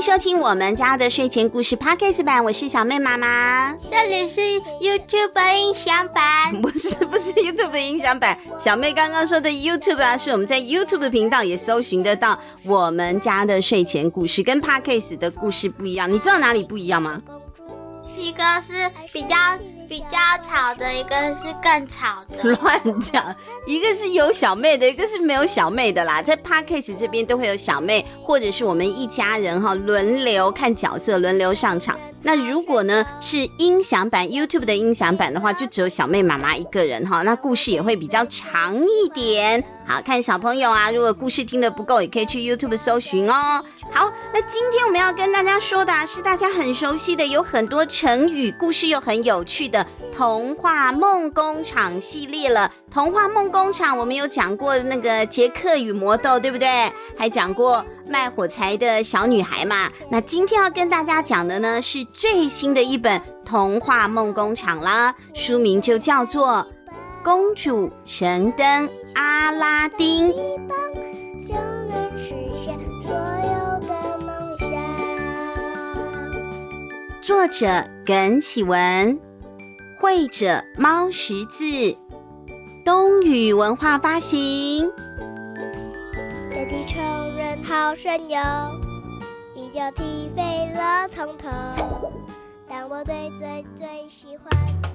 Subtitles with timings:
[0.00, 3.74] 收听我们家的睡前故事 Podcast 版，我是小妹妈妈。
[3.74, 4.40] 这里是
[4.80, 8.38] YouTube 音响版， 不是不是 YouTube 音响版。
[8.58, 16.10] 小妹刚刚说的 YouTube 啊，是我们在 YouTube 频道也搜寻得到我们家的睡前故事，跟 Podcast 的故事不一样。
[16.10, 17.20] 你知道哪里不一样吗？
[18.16, 19.36] 一个是比较
[19.88, 22.50] 比较吵的，一个是更吵的。
[22.60, 23.34] 乱讲，
[23.66, 26.20] 一个是有小妹的，一个是没有小妹的啦。
[26.20, 31.98] 在 Podcast 这边都会有小妹，或者是我们一家人哈，轮流看角色，轮流上场。
[32.20, 39.64] 那如果呢是音响版 YouTube 的音响版的话，就只有小妹妈妈一个人哈，那故事也会比较长一点。
[39.86, 43.64] 好，看小朋友啊，如果故事听得不够，也可以去 YouTube 搜寻哦。
[43.90, 49.77] 好，那今天我们要跟大家说的是大家很熟悉的，有很多成语，故事又很有趣的
[50.16, 52.72] 童话梦工厂系列了。
[52.90, 56.92] 童话梦工厂我们有讲过那个杰克与魔豆，对不对？
[57.16, 59.90] 还讲过卖火柴的小女孩嘛。
[60.10, 61.98] 那今天要跟大家讲的呢是。
[62.12, 66.48] 最新的一本童话梦工厂啦，书名就叫做
[67.22, 70.32] 《公主神灯阿拉丁》。
[77.20, 79.20] 作者耿启文，
[80.00, 81.64] 会者猫识字，
[82.84, 84.84] 冬雨文化发行。
[84.84, 87.00] 有地球
[87.36, 88.38] 人好神游。
[89.56, 91.48] 一脚踢飞了从头，
[92.68, 94.87] 但我最最最喜欢。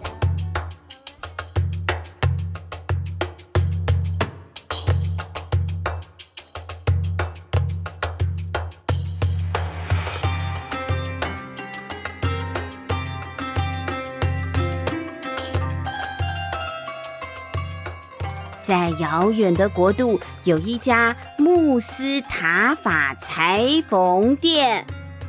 [18.63, 24.85] 在遥远的国度，有一家穆斯塔法裁缝店。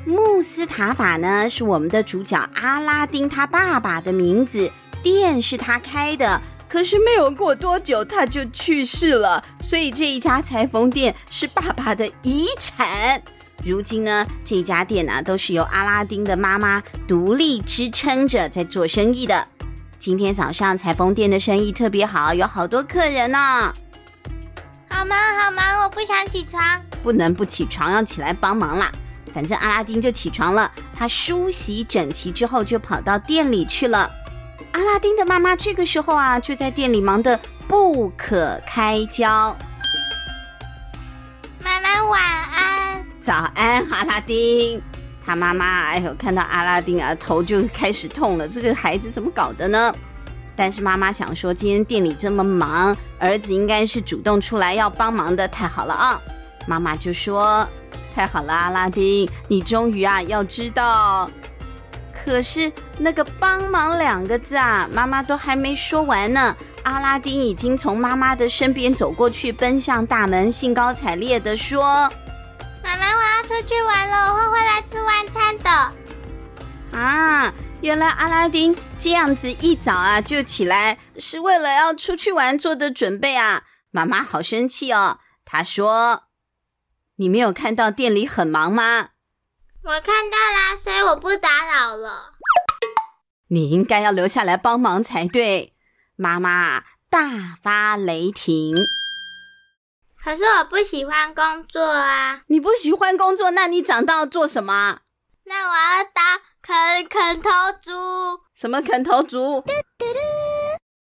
[0.06, 4.70] 穆斯塔法呢，是我们的主角阿拉丁他爸爸的名字，
[5.02, 6.40] 店是他开的。
[6.68, 13.20] 可是没有过多久，他就去世了，所以这一家裁缝店是爸爸的遗产。
[13.64, 19.48] 如今呢，这家店呢，都是由阿拉丁的妈妈独立支撑着在做生意的。
[20.04, 23.72] 今天早上裁缝店的生意特别好，有好多客人呢。
[24.86, 26.62] 好忙好忙，我不想起床。
[27.02, 28.92] 不能不起床，要起来帮忙啦。
[29.32, 34.10] 反正阿拉丁就起床了，他梳洗整齐之后就跑到店里去了。
[34.72, 39.56] 阿拉丁的妈妈这个时候啊，就在店里忙得不可开交。
[41.62, 42.22] 妈妈晚
[42.52, 43.06] 安。
[43.22, 44.82] 早安，阿拉丁。
[45.26, 48.46] 他妈妈哎呦，看到阿拉丁啊，头就开始痛了。
[48.46, 49.94] 这个孩子怎么搞的呢？
[50.56, 56.20] 但是妈妈想说，今天店里这么忙，儿子应该是主动出来要帮忙的，太好了啊！
[56.66, 57.68] 妈妈就说
[58.14, 61.28] ：“太好了，阿拉丁，你终于啊要知道。”
[62.24, 72.08] 可是那个“帮忙”两个字啊，妈妈都还没说完呢，阿拉丁已经从妈妈的身边走过去，奔向大门，兴高采烈地说。
[72.84, 76.98] 妈妈，我要出去玩了，我会回来吃晚餐的。
[76.98, 83.64] 啊，原来阿拉丁这样子一早啊就起来，是为了要出去玩做的准备啊。
[83.90, 86.24] 妈妈好生气哦，她说
[87.16, 89.08] ：“你没有看到店里很忙吗？”
[89.82, 92.34] 我看到啦，所以我不打扰了。
[93.48, 95.74] 你应该要留下来帮忙才对。
[96.16, 98.74] 妈妈大发雷霆。
[100.24, 102.40] 可是我不喜欢工作啊！
[102.46, 105.00] 你不喜欢工作，那你长大要做什么？
[105.44, 107.50] 那我要当啃啃头
[107.82, 107.90] 族。
[108.54, 109.62] 什么啃头族？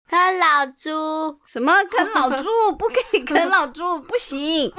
[0.07, 1.39] 啃老猪。
[1.44, 2.45] 什么啃老猪？
[2.78, 4.72] 不可以啃老猪，不行。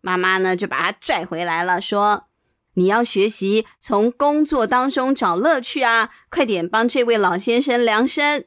[0.00, 2.28] 妈妈呢就把他拽回来了，说
[2.74, 6.08] ：“你要学习从工作当中找乐趣啊！
[6.30, 8.46] 快点帮这位老先生量身。”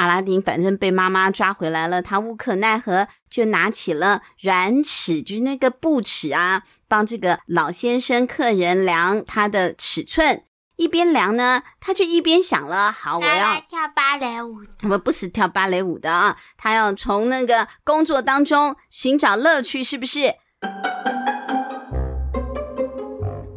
[0.00, 10.44] 阿拉丁反正被妈妈抓回来了，他无可奈何，就拿起了软尺，就是那个布尺啊，帮这个老先生客人量他的尺寸。
[10.76, 14.64] 一边量呢，他就一边想了：好，我要跳芭蕾舞。
[14.88, 20.36] 我不是跳芭蕾舞的啊，他要从那个工作当中寻找乐趣，是不是？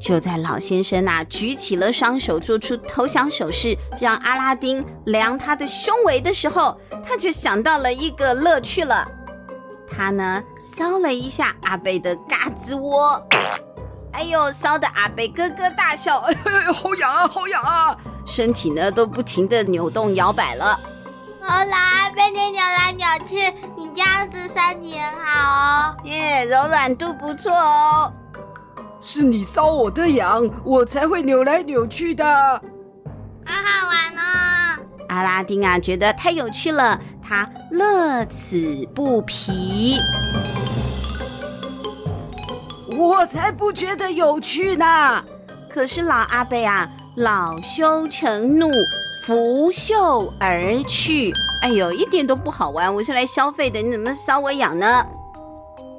[0.03, 6.77] 就在老先生呐举起了双手，做出投降手势，让阿拉丁量他的胸围的时候，
[7.07, 9.07] 他就想到了一个乐趣了。
[9.89, 13.23] 他呢搔了一下阿贝的嘎吱窝，
[14.11, 16.33] 哎呦，搔的阿贝咯咯大笑，哎
[16.67, 17.95] 呦，好痒啊，好痒啊！
[18.25, 20.77] 身体呢都不停地扭动摇摆了。
[21.41, 28.11] 好啦，被你扭来扭去，你这样子身体很好哦，耶，yeah, 柔软度不错哦。
[29.05, 32.25] 是你搔我的痒，我才会扭来扭去的。
[32.25, 32.61] 好
[33.45, 34.79] 好玩哦！
[35.09, 39.97] 阿拉丁啊，觉得太有趣了，他乐此不疲。
[42.97, 45.21] 我才不觉得有趣呢！
[45.69, 48.71] 可是老阿贝啊，恼羞成怒，
[49.25, 51.33] 拂袖而去。
[51.61, 52.95] 哎呦，一点都不好玩！
[52.95, 55.05] 我是来消费的，你怎么搔我痒呢？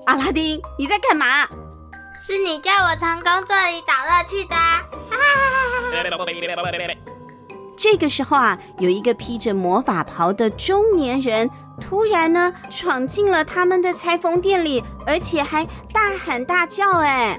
[0.06, 1.46] 阿拉丁，你在干嘛？
[2.26, 4.56] 是你叫我从工作里找乐趣的。
[7.76, 17.38] 这个时候啊，有一个披着魔法袍的中年人，突然呢闯进了他们的裁缝店里，而且还大喊大叫：“哎，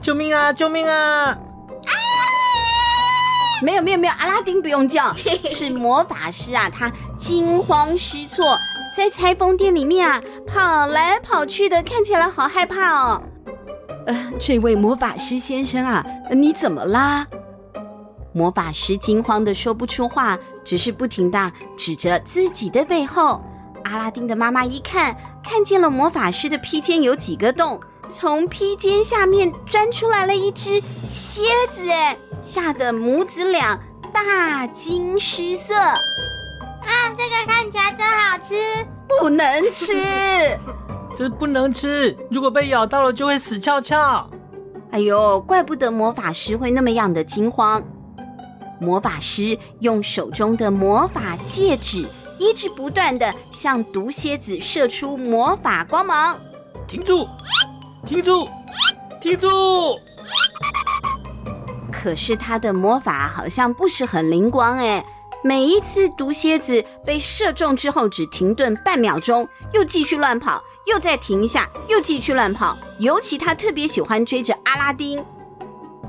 [0.00, 0.50] 救命啊！
[0.50, 1.36] 救命啊！”
[3.60, 5.14] 没有没有没有，阿拉丁不用叫，
[5.46, 8.56] 是魔法师啊，他惊慌失措，
[8.96, 13.22] 在裁缝店里面啊跑来跑去的，看起来好害怕哦。
[14.06, 17.26] 呃，这位魔法师先生啊，你怎么啦？
[18.32, 23.42] 魔法师惊慌的说不出话，只是不停的指着自己的背后。
[23.84, 33.80] 阿拉丁的妈妈一看，看见了魔法师的披肩有几个洞，从披肩下面钻出来了一只蝎子，哎，吓得母子俩
[34.12, 35.74] 大惊失色。
[35.74, 35.96] 啊，
[37.16, 38.54] 这个看起来真好吃，
[39.20, 39.94] 不能吃，
[41.16, 44.28] 这不能吃，如果被咬到了就会死翘翘。
[44.90, 47.82] 哎呦，怪不得魔法师会那么样的惊慌。
[48.80, 52.08] 魔法师用手中的魔法戒指，
[52.38, 56.38] 一直不断的向毒蝎子射出魔法光芒。
[56.86, 57.28] 停住！
[58.06, 58.48] 停住！
[59.20, 59.98] 停住！
[61.92, 65.04] 可是他的魔法好像不是很灵光哎，
[65.42, 72.76] 每一次毒蝎子被射中之后，只停顿半秒钟，又继续乱跑，又再停一下，又继续乱跑。
[72.98, 75.24] 尤其他特别喜欢追着阿拉丁。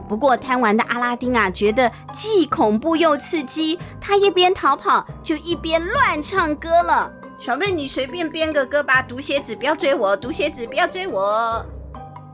[0.09, 7.09] 不过贪玩的阿拉丁啊，觉得既恐怖又刺激，他一边逃跑就一边乱唱歌了。
[7.37, 9.01] 小妹，你随便编个歌吧。
[9.01, 11.65] 毒蝎子不要追我，毒蝎子不要追我。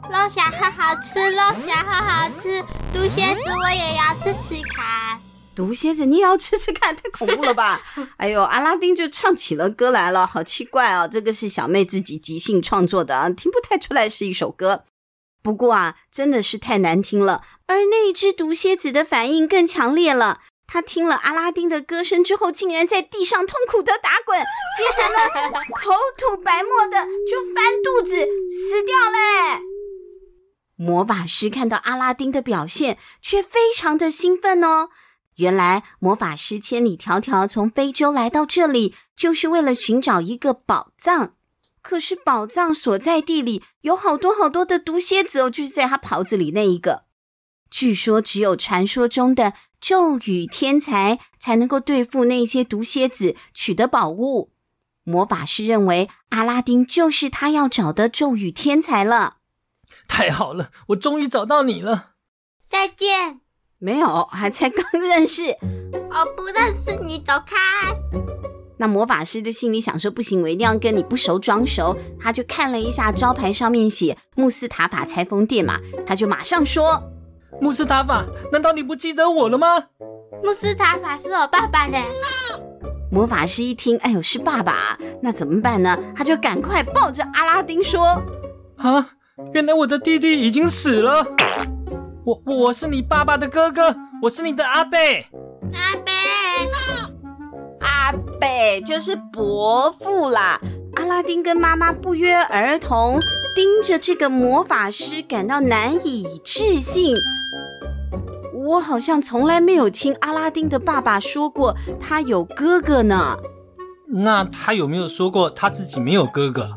[0.09, 5.26] 龙虾好好吃，龙虾好好吃，毒蝎子我也要吃吃看。
[5.57, 7.81] 毒蝎子你也要吃吃看，太恐怖了吧？
[8.17, 11.09] 哎呦，阿拉丁就唱起了歌来了，好奇怪哦。
[11.11, 14.83] 这个是小妹自己即兴创作的啊，听不太出来是一首歌。
[15.41, 17.41] 不过啊，真的是太难听了。
[17.65, 20.41] 而那只毒蝎子的反应更强烈了。
[20.67, 24.39] 他听了阿拉丁的歌声之后，竟然在地上痛苦的打滚，
[24.77, 29.63] 接着呢， 口吐白沫的就翻肚子死掉嘞。
[30.75, 34.89] 魔法师看到阿拉丁的表现，却非常的兴奋哦。
[35.37, 41.33] 原来魔法师千里迢迢从非洲来到这里，就是为了寻找一个宝藏。
[41.81, 47.05] 可是宝藏所在地里有好多好多的毒蝎子哦，就是在他袍子里那一个。
[47.69, 54.51] 据说只有传说中的咒语天才才能够对付那些毒蝎子，取得宝物。
[55.03, 59.37] 魔法师认为阿拉丁就是他要找的咒语天才了。
[60.07, 62.15] 太好了，我终于找到你了。
[62.69, 63.46] 再见。
[63.79, 65.43] 没有，还才刚认识。
[66.09, 67.55] 我不认识你，走开。
[68.79, 77.01] 那魔法师就心里想说：“不行，我一定要跟你不熟装熟。”他就看了一下招牌，上面写“穆斯塔法裁缝店”嘛，他就马上说
[77.61, 79.85] ：“穆斯塔法，难道你不记得我了吗？”
[80.43, 81.97] 穆斯塔法是我爸爸的。
[83.11, 85.97] 魔法师一听，哎呦，是爸爸，那怎么办呢？
[86.15, 88.21] 他就赶快抱着阿拉丁说
[88.77, 89.09] ：“啊，
[89.53, 91.25] 原来我的弟弟已经死了。
[92.27, 95.25] 我我是你爸爸的哥哥，我是你的阿贝。”
[95.71, 96.11] 阿贝。
[97.79, 100.59] 阿贝就是伯父啦。
[100.95, 103.17] 阿拉丁跟妈妈不约而同
[103.55, 107.15] 盯着这个魔法师，感到难以置信。
[108.53, 113.37] 我好像从来没有听阿拉丁的爸爸说过他有哥哥呢。
[114.09, 116.71] 那他有没有说过他自己没有哥哥？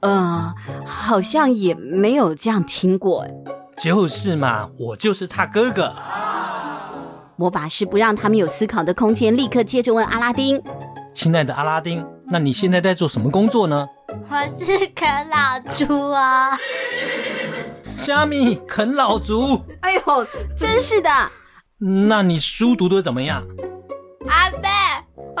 [0.00, 0.54] 呃，
[0.86, 3.26] 好像也没有这样听过。
[3.82, 5.94] 就是嘛，我就是他哥哥。
[7.36, 10.62] 魔法师不让他们有思考的空间，立刻接着问阿拉丁
[11.14, 13.88] ：“亲爱的阿拉丁，那你现在在做什么工作呢
[14.28, 16.58] ？”“我是啃老族啊。
[17.96, 21.10] ”“虾米啃老族？”“哎呦，真是的。
[22.08, 23.42] ”“那你书读的怎么样
[24.28, 24.68] ？”“阿伯。”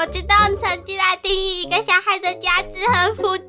[0.00, 3.46] 我知道成绩来定义一个小孩的价值很肤浅。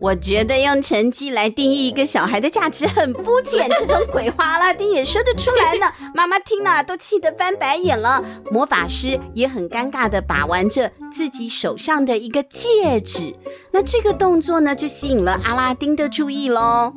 [0.00, 5.92] 我觉得用成绩来定义一个小孩的价值很肤浅，这种鬼话阿拉丁也说得出来呢。
[6.16, 8.24] 妈妈听了都气得翻白眼了。
[8.50, 13.36] 魔法师也很尴尬地把玩着自己手上的一个戒指。
[13.72, 16.94] 那这个动作呢，就吸引了阿拉丁的注意喽。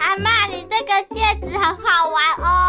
[0.00, 2.59] 阿妈，你这个戒指很好玩哦。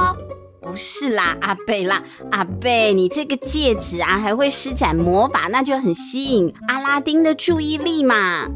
[0.72, 2.02] 不是啦，阿贝啦，
[2.32, 8.48] 阿贝，你这个戒指啊，还会施展魔法，那就很吸引阿拉丁的注意力嘛。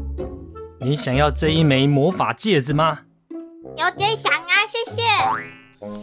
[0.80, 3.00] 你想要这一枚魔法戒指吗？
[3.76, 5.02] 有点想啊，谢谢。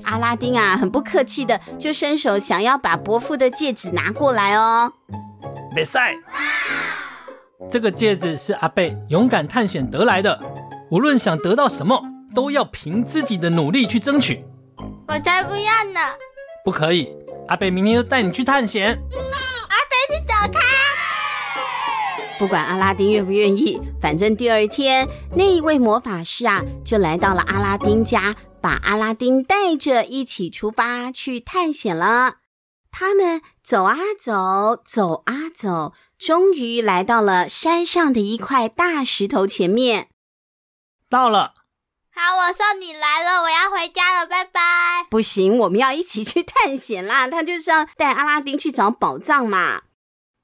[0.04, 4.94] 阿拉丁啊，很不客气的就伸手想要把伯父的戒指拿过来哦。
[5.74, 6.14] 别赛，
[7.72, 10.40] 这个戒指是阿贝勇敢探险得来的，
[10.92, 12.00] 无论想得到什么，
[12.36, 14.46] 都要凭自己的努力去争取。
[15.14, 16.00] 我才不要呢！
[16.66, 17.08] 不可以，
[17.48, 19.00] 阿贝明天就带你去探险。
[19.14, 20.60] 阿贝，你走开！
[22.40, 32.38] 不管阿拉丁愿不愿意，反正第二天那一位魔法师啊，就来到了阿拉丁家，把阿拉丁带着一起出发去探险了。
[32.90, 40.08] 他们走啊走，走啊走，终于来到了山上的一块大石头前面。
[41.08, 41.54] 到了。
[42.16, 44.62] 好，我送你来了，我要回家了，拜拜。
[45.10, 47.28] 不行，我们要一起去探险啦！
[47.28, 49.82] 他就是要带阿拉丁去找宝藏嘛。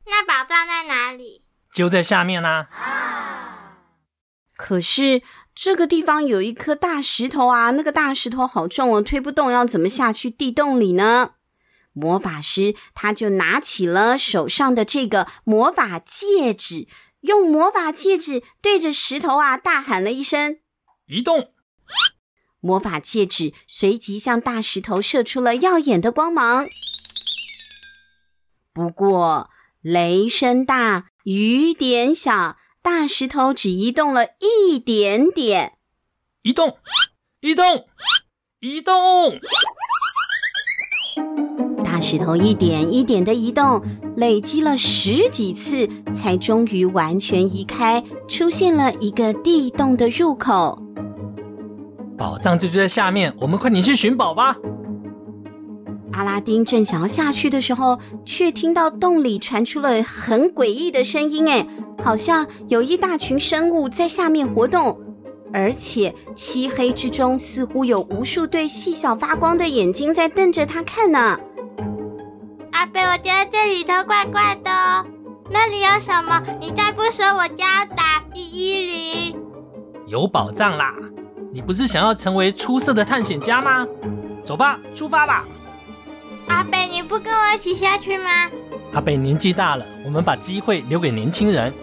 [0.07, 1.43] 那宝藏在哪里？
[1.71, 2.67] 就在下面啦。
[2.71, 3.75] 啊。
[4.57, 5.21] 可是
[5.53, 11.35] 这个地方有一颗大石头啊，那个大石头好重哦，推不动，要怎么下去地洞里呢？
[11.93, 16.87] 魔法师他就拿起了手上的这个魔法戒指，
[17.21, 20.59] 用魔法戒指对着石头啊大喊了一声
[21.05, 21.51] ：“移动！”
[22.61, 26.67] 魔法戒指随即向大石头射出了耀眼的光芒。
[28.73, 29.49] 不过
[29.81, 35.73] 雷声大，雨点小，大石头只移动了一点点。
[36.43, 36.77] 移动，
[37.41, 37.85] 移动，
[38.61, 39.39] 移动！
[41.83, 43.83] 大石头一点一点的移动，
[44.15, 50.88] 累积了十几次，才终于完全移开，出现了一个地洞的入口。
[52.19, 54.57] 宝藏就在下面，我们快点去寻宝吧。
[56.11, 61.65] 阿拉丁正想要下去的时候，却听到洞里传出了很诡异的声音，哎，
[62.03, 64.99] 好像有一大群生物在下面活动，
[65.53, 71.39] 而且漆黑之中似乎有无数对细小发光的眼睛在瞪着他看呢。
[72.71, 74.69] 阿贝，我觉得这里头怪怪的，
[75.49, 76.43] 那里有什么？
[76.59, 78.85] 你再不说，我就要打一一
[79.31, 79.39] 零。
[80.05, 80.93] 有宝藏啦！
[81.51, 83.87] 你不是想要成为出色的探险家吗？
[84.43, 85.45] 走吧，出发吧！
[86.47, 88.29] 阿贝，你不跟我一起下去吗？
[88.93, 91.73] 阿贝年纪大了，我们把机会留给年轻人。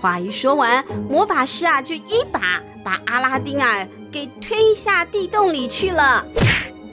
[0.00, 6.24] 话一说完，魔法师啊，就一把把阿拉丁啊给推下地洞里去了。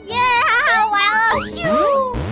[0.06, 0.16] 耶，
[0.48, 2.14] 好好玩哦！
[2.14, 2.23] 咻。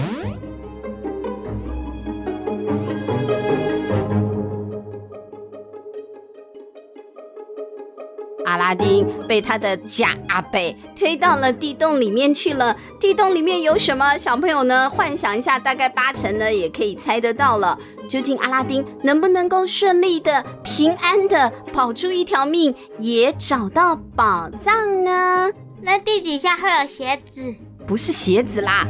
[8.52, 12.76] 阿拉丁被他的假阿贝推到了地洞里面去了。
[13.00, 14.18] 地洞里面有什么？
[14.18, 14.90] 小朋友呢？
[14.90, 17.78] 幻想一下，大概八成呢也可以猜得到了。
[18.06, 25.50] 究竟阿拉丁能不能够顺利的、平安的保住一条命，也找到宝藏呢？
[25.80, 27.54] 那地底下会有鞋子？
[27.86, 28.86] 不是鞋子啦。